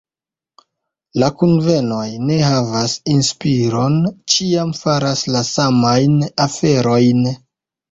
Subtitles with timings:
[1.23, 4.01] La kunvenoj ne havas inspiron,
[4.35, 7.25] ĉiam faras la samajn aferojn.